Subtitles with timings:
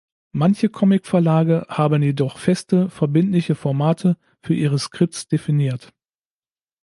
[0.31, 5.93] Manche Comic-Verlage haben jedoch feste, verbindliche Formate für ihre Skripts definiert.